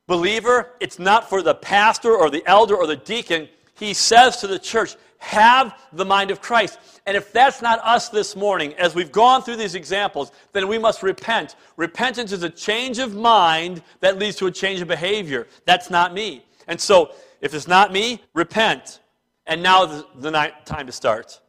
[0.07, 3.49] Believer, it's not for the pastor or the elder or the deacon.
[3.75, 6.79] He says to the church, have the mind of Christ.
[7.07, 10.79] And if that's not us this morning, as we've gone through these examples, then we
[10.79, 11.57] must repent.
[11.77, 15.47] Repentance is a change of mind that leads to a change of behavior.
[15.67, 16.45] That's not me.
[16.67, 19.01] And so, if it's not me, repent.
[19.47, 20.31] And now is the
[20.65, 21.41] time to start.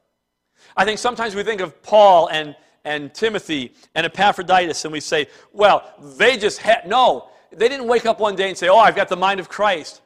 [0.76, 5.28] I think sometimes we think of Paul and, and Timothy and Epaphroditus and we say,
[5.52, 8.96] well, they just had, no, they didn't wake up one day and say, oh, I've
[8.96, 10.02] got the mind of Christ.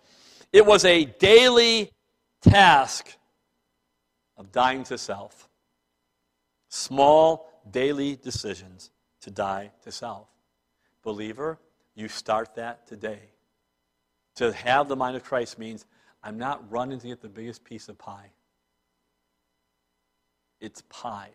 [0.52, 1.92] It was a daily
[2.42, 3.16] task
[4.38, 5.48] of dying to self.
[6.70, 8.90] Small daily decisions
[9.22, 10.28] to die to self.
[11.04, 11.60] Believer,
[11.94, 13.20] you start that today.
[14.36, 15.86] To have the mind of Christ means
[16.24, 18.32] I'm not running to get the biggest piece of pie.
[20.60, 21.30] It's pie.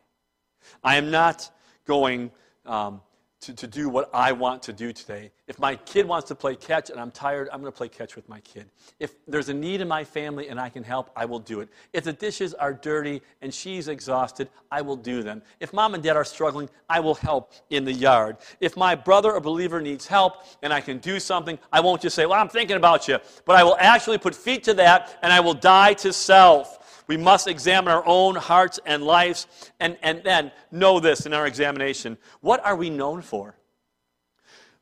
[0.85, 1.51] I am not
[1.87, 2.31] going
[2.67, 3.01] um,
[3.41, 5.31] to, to do what I want to do today.
[5.47, 8.15] If my kid wants to play catch and I'm tired, I'm going to play catch
[8.15, 8.67] with my kid.
[8.99, 11.71] If there's a need in my family and I can help, I will do it.
[11.95, 15.41] If the dishes are dirty and she's exhausted, I will do them.
[15.59, 18.37] If mom and dad are struggling, I will help in the yard.
[18.61, 22.15] If my brother or believer needs help and I can do something, I won't just
[22.15, 25.33] say, Well, I'm thinking about you, but I will actually put feet to that and
[25.33, 26.80] I will die to self.
[27.11, 29.49] We must examine our own hearts and lives
[29.81, 32.17] and, and then know this in our examination.
[32.41, 33.57] What are we known for?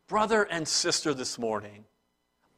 [0.08, 1.86] Brother and sister, this morning,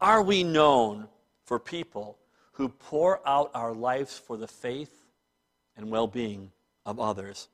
[0.01, 1.07] are we known
[1.45, 2.19] for people
[2.55, 5.05] who pour out our lives for the faith
[5.77, 6.51] and well being
[6.85, 7.49] of others?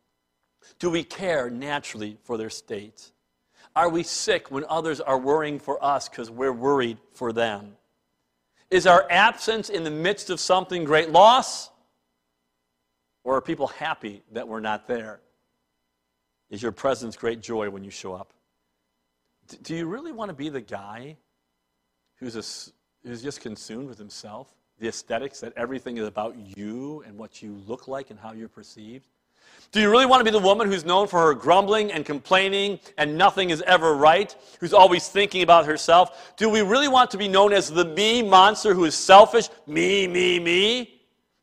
[0.78, 3.10] Do we care naturally for their state?
[3.74, 7.76] Are we sick when others are worrying for us because we're worried for them?
[8.70, 11.72] Is our absence in the midst of something great loss?
[13.26, 15.18] Or are people happy that we're not there?
[16.48, 18.32] Is your presence great joy when you show up?
[19.48, 21.16] D- do you really want to be the guy
[22.20, 22.44] who's, a,
[23.04, 24.54] who's just consumed with himself?
[24.78, 28.46] The aesthetics, that everything is about you and what you look like and how you're
[28.46, 29.08] perceived?
[29.72, 32.78] Do you really want to be the woman who's known for her grumbling and complaining
[32.96, 36.36] and nothing is ever right, who's always thinking about herself?
[36.36, 39.48] Do we really want to be known as the me monster who is selfish?
[39.66, 40.95] Me, me, me?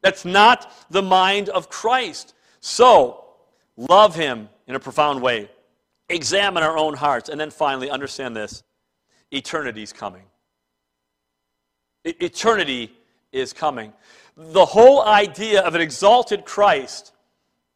[0.04, 2.36] That's not the mind of Christ.
[2.60, 3.24] So,
[3.78, 5.50] love him in a profound way.
[6.10, 7.30] Examine our own hearts.
[7.30, 8.64] And then finally, understand this
[9.32, 10.24] eternity is coming.
[12.04, 12.92] Eternity
[13.32, 13.94] is coming.
[14.36, 17.14] The whole idea of an exalted Christ,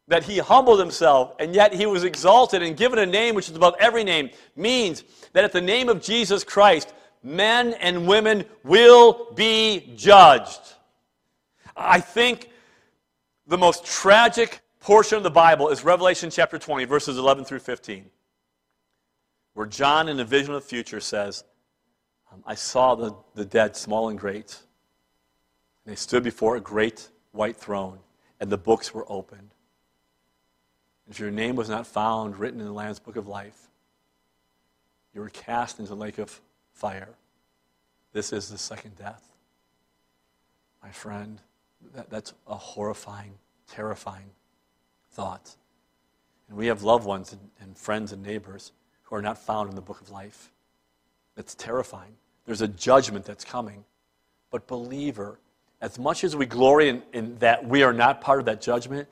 [0.08, 3.56] that he humbled himself and yet he was exalted and given a name which is
[3.56, 5.02] above every name, means
[5.32, 10.74] that at the name of Jesus Christ, men and women will be judged.
[11.78, 12.50] I think
[13.46, 18.04] the most tragic portion of the Bible is Revelation chapter 20, verses 11 through 15,
[19.54, 21.44] where John, in a vision of the future, says,
[22.32, 24.58] um, I saw the, the dead, small and great.
[25.84, 28.00] And they stood before a great white throne,
[28.40, 29.50] and the books were opened.
[31.08, 33.68] If your name was not found written in the Lamb's book of life,
[35.14, 36.40] you were cast into the lake of
[36.72, 37.14] fire.
[38.12, 39.22] This is the second death.
[40.82, 41.40] My friend,
[41.94, 43.32] that, that's a horrifying,
[43.68, 44.30] terrifying
[45.10, 45.56] thought.
[46.48, 48.72] And we have loved ones and, and friends and neighbors
[49.04, 50.50] who are not found in the book of life.
[51.34, 52.12] That's terrifying.
[52.46, 53.84] There's a judgment that's coming.
[54.50, 55.38] But, believer,
[55.80, 59.08] as much as we glory in, in that we are not part of that judgment,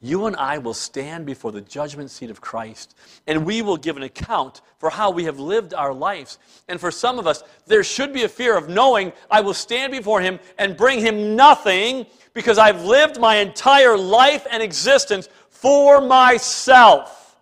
[0.00, 2.96] you and I will stand before the judgment seat of Christ,
[3.26, 6.38] and we will give an account for how we have lived our lives.
[6.68, 9.92] And for some of us, there should be a fear of knowing I will stand
[9.92, 16.00] before Him and bring Him nothing because I've lived my entire life and existence for
[16.00, 17.36] myself,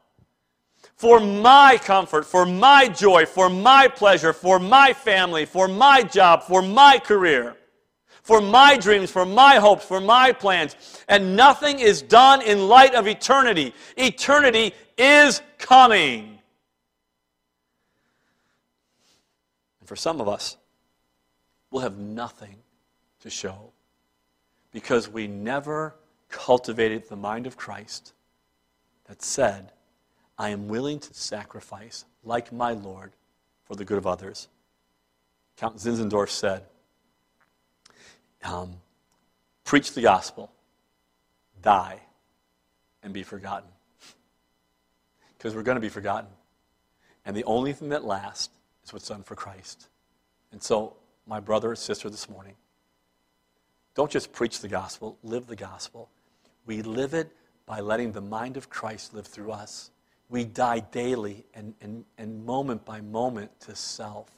[0.96, 6.42] for my comfort, for my joy, for my pleasure, for my family, for my job,
[6.42, 7.54] for my career
[8.28, 10.76] for my dreams, for my hopes, for my plans.
[11.08, 13.72] And nothing is done in light of eternity.
[13.96, 16.38] Eternity is coming.
[19.80, 20.58] And for some of us,
[21.70, 22.56] we'll have nothing
[23.20, 23.72] to show
[24.72, 25.94] because we never
[26.28, 28.12] cultivated the mind of Christ
[29.06, 29.72] that said,
[30.36, 33.12] I am willing to sacrifice, like my Lord,
[33.64, 34.48] for the good of others.
[35.56, 36.64] Count Zinzendorf said,
[38.44, 38.76] um,
[39.64, 40.50] preach the gospel,
[41.62, 42.00] die,
[43.02, 43.68] and be forgotten.
[45.36, 46.28] Because we're going to be forgotten.
[47.24, 48.52] And the only thing that lasts
[48.84, 49.88] is what's done for Christ.
[50.50, 52.54] And so, my brother and sister this morning,
[53.94, 56.08] don't just preach the gospel, live the gospel.
[56.66, 57.30] We live it
[57.66, 59.90] by letting the mind of Christ live through us.
[60.28, 64.30] We die daily and, and, and moment by moment to self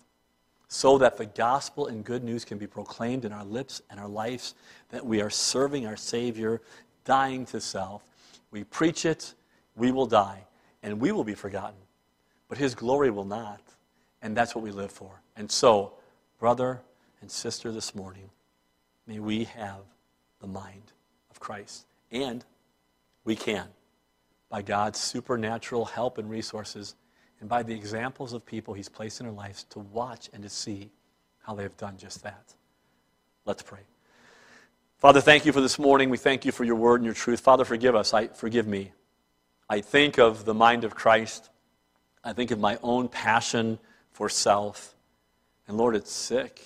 [0.72, 4.08] so that the gospel and good news can be proclaimed in our lips and our
[4.08, 4.54] lives,
[4.90, 6.62] that we are serving our Savior,
[7.04, 8.04] dying to self.
[8.52, 9.34] We preach it,
[9.74, 10.44] we will die,
[10.84, 11.80] and we will be forgotten.
[12.48, 13.60] But His glory will not.
[14.22, 15.20] And that's what we live for.
[15.34, 15.94] And so,
[16.38, 16.80] brother
[17.20, 18.30] and sister, this morning,
[19.08, 19.80] may we have
[20.40, 20.92] the mind
[21.32, 21.86] of Christ.
[22.12, 22.44] And
[23.24, 23.66] we can,
[24.48, 26.94] by God's supernatural help and resources,
[27.41, 30.49] and by the examples of people he's placed in our lives to watch and to
[30.49, 30.91] see
[31.43, 32.55] how they have done just that.
[33.47, 33.80] Let's pray.
[34.99, 36.11] Father, thank you for this morning.
[36.11, 37.41] We thank you for your word and your truth.
[37.41, 38.12] Father, forgive us.
[38.12, 38.93] I, forgive me.
[39.68, 41.49] I think of the mind of Christ.
[42.22, 43.78] I think of my own passion
[44.12, 44.95] for self.
[45.66, 46.61] And Lord, it's sick.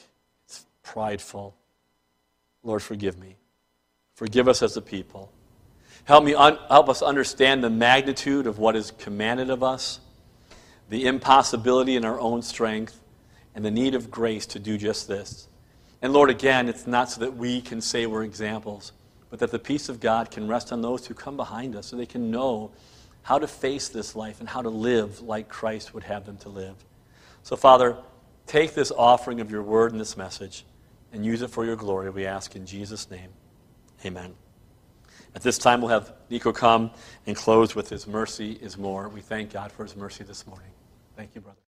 [0.47, 1.55] It's prideful.
[2.65, 3.37] Lord, forgive me.
[4.15, 5.31] Forgive us as a people.
[6.05, 10.01] Help, me un- help us understand the magnitude of what is commanded of us
[10.89, 13.01] the impossibility in our own strength,
[13.55, 15.49] and the need of grace to do just this.
[16.03, 18.93] And Lord, again, it's not so that we can say we're examples,
[19.31, 21.97] but that the peace of God can rest on those who come behind us so
[21.97, 22.73] they can know
[23.23, 26.49] how to face this life and how to live like Christ would have them to
[26.49, 26.75] live.
[27.43, 27.97] So, Father,
[28.47, 30.65] take this offering of your word and this message
[31.13, 33.31] and use it for your glory, we ask in Jesus' name.
[34.05, 34.35] Amen.
[35.35, 36.91] At this time, we'll have Nico come
[37.27, 39.09] and close with His mercy is more.
[39.09, 40.74] We thank God for His mercy this morning.
[41.17, 41.64] Thank you, brother.